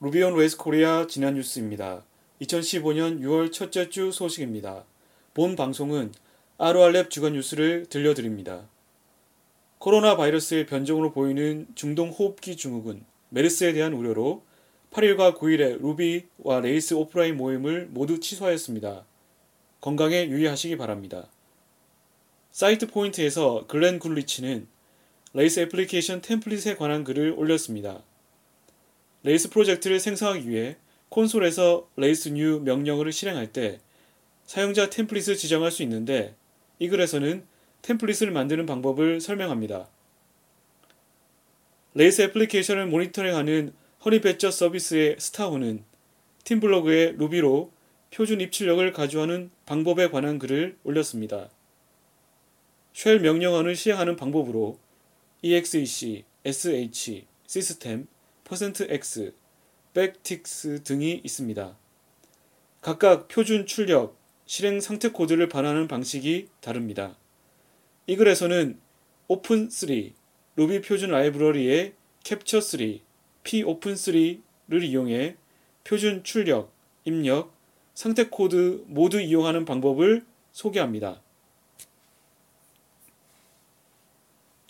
[0.00, 2.04] Ruby on Rails Korea 지난 뉴스입니다.
[2.40, 4.84] 2015년 6월 첫째 주 소식입니다.
[5.34, 6.12] 본 방송은
[6.56, 8.68] RORLab 주간 뉴스를 들려드립니다.
[9.78, 14.44] 코로나 바이러스의 변종으로 보이는 중동 호흡기 증후군 메르스에 대한 우려로
[14.92, 19.04] 8일과 9일에 Ruby와 Rails 오프라인 모임을 모두 취소하였습니다.
[19.80, 21.28] 건강에 유의하시기 바랍니다.
[22.52, 24.68] SitePoint에서 글렌 굿리치는
[25.32, 28.04] Rails 애플리케이션 템플릿에 관한 글을 올렸습니다.
[29.22, 30.76] Rails 프로젝트를 생성하기 위해
[31.08, 33.80] 콘솔에서 rails new 명령어를 실행할 때
[34.44, 36.34] 사용자 템플릿을 지정할 수 있는데
[36.78, 37.44] 이 글에서는
[37.82, 39.88] 템플릿을 만드는 방법을 설명합니다.
[41.94, 43.72] Rails 애플리케이션을 모니터링하는
[44.04, 45.84] Honeybadger 서비스의 스타 혼은
[46.44, 47.72] 팀블로그에 Ruby로
[48.10, 51.50] 표준 입출력을 가로채는 방법에 관한 글을 올렸습니다.
[52.92, 54.78] 쉘 명령어를 시행하는 방법으로
[55.42, 58.06] exec, sh, 시스템,
[58.50, 59.34] %x,
[59.92, 61.76] backticks 등이 있습니다.
[62.80, 67.16] 각각 표준 출력, 실행 상태 코드를 반환하는 방식이 다릅니다.
[68.06, 68.78] 이 글에서는
[69.28, 70.12] 오픈3,
[70.56, 71.92] 루비 표준 라이브러리의
[72.24, 73.00] 캡처3,
[73.44, 75.36] popen3를 이용해
[75.84, 76.72] 표준 출력,
[77.04, 77.54] 입력,
[77.94, 81.20] 상태 코드 모두 이용하는 방법을 소개합니다.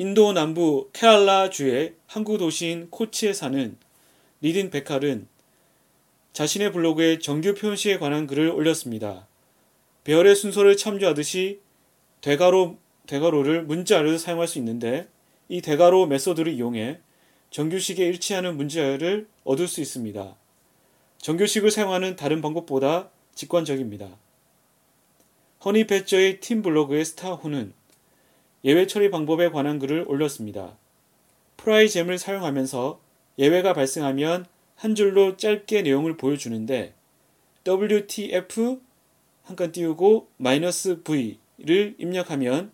[0.00, 3.76] 인도 남부 케랄라주의 항구 도시인 코치에 사는
[4.40, 5.26] 리딘 베칼은
[6.32, 9.26] 자신의 블로그에 정규 표현식에 관한 글을 올렸습니다.
[10.04, 11.58] 배열의 순서를 참조하듯이
[12.20, 15.08] 대괄호, 대괄호를 문자를 사용할 수 있는데
[15.48, 17.00] 이 대괄호 메소드를 이용해
[17.50, 20.36] 정규식에 일치하는 문자열을 얻을 수 있습니다.
[21.18, 24.16] 정규식을 사용하는 다른 방법보다 직관적입니다.
[25.64, 27.77] 허니패저의 팀 블로그의 스타 혼은
[28.64, 30.76] 예외 처리 방법에 관한 글을 올렸습니다.
[31.56, 33.00] Pry gem을 사용하면서
[33.38, 36.94] 예외가 발생하면 한 줄로 짧게 내용을 보여주는데
[37.66, 38.80] WTF
[39.44, 42.72] 한칸 띄우고 마이너스 V를 입력하면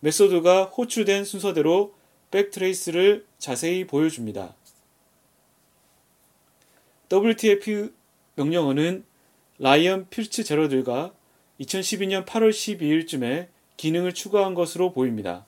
[0.00, 1.94] 메소드가 호출된 순서대로
[2.30, 4.54] 백트레이스를 자세히 보여줍니다.
[7.08, 7.92] WTF
[8.34, 9.04] 명령어는
[9.58, 11.14] 라이언 피츠제럴드가
[11.60, 15.44] 2012년 8월 12일쯤에 기능을 추가한 것으로 보입니다.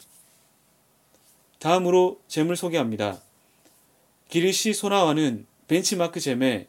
[1.58, 3.20] 다음으로 gem을 소개합니다.
[4.28, 6.66] 기리시 소나와는 벤치마크 gem에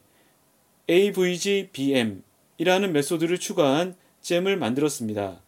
[0.88, 2.22] AVGBM이라는
[2.92, 5.40] 메소드를 추가한 gem을 만들었습니다.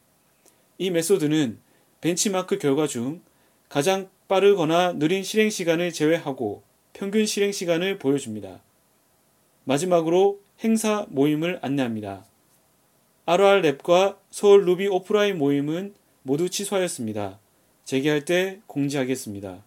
[0.78, 1.59] 이 메소드는
[2.00, 3.20] 벤치마크 결과 중
[3.69, 6.62] 가장 빠르거나 느린 실행 시간을 제외하고
[6.93, 8.60] 평균 실행 시간을 보여줍니다.
[9.65, 12.25] 마지막으로 행사 모임을 안내합니다.
[13.26, 17.38] RR랩과 서울 루비 오프라인 모임은 모두 취소하였습니다.
[17.84, 19.64] 재개할 때 공지하겠습니다.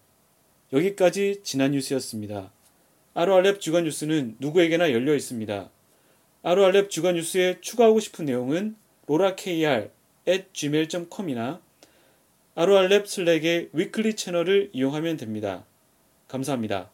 [0.72, 2.52] 여기까지 지난 뉴스였습니다.
[3.14, 5.70] 아로알랩 주간 뉴스는 누구에게나 열려 있습니다.
[6.44, 8.76] 아로알랩 주간 뉴스에 추가하고 싶은 내용은
[9.08, 9.90] 로라kr
[10.28, 11.62] at gmail.com이나
[12.56, 15.66] 아로알랩 슬랙의 위클리 채널을 이용하면 됩니다.
[16.28, 16.93] 감사합니다.